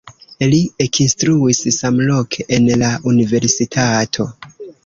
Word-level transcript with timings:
Li 0.53 0.61
ekinstruis 0.85 1.59
samloke 1.77 2.47
en 2.57 2.73
la 2.85 2.91
universitato. 3.13 4.27